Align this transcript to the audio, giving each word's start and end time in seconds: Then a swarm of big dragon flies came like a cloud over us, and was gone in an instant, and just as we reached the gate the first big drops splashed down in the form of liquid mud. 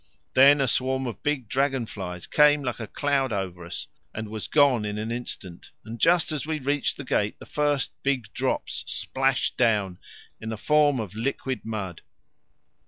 Then 0.33 0.59
a 0.59 0.67
swarm 0.67 1.05
of 1.05 1.21
big 1.21 1.47
dragon 1.47 1.85
flies 1.85 2.25
came 2.25 2.63
like 2.63 2.79
a 2.79 2.87
cloud 2.87 3.31
over 3.31 3.63
us, 3.63 3.85
and 4.15 4.29
was 4.29 4.47
gone 4.47 4.83
in 4.83 4.97
an 4.97 5.11
instant, 5.11 5.69
and 5.85 5.99
just 5.99 6.31
as 6.31 6.43
we 6.43 6.57
reached 6.57 6.97
the 6.97 7.03
gate 7.03 7.37
the 7.37 7.45
first 7.45 7.91
big 8.01 8.33
drops 8.33 8.83
splashed 8.87 9.57
down 9.57 9.99
in 10.39 10.49
the 10.49 10.57
form 10.57 10.99
of 10.99 11.13
liquid 11.13 11.63
mud. 11.65 12.01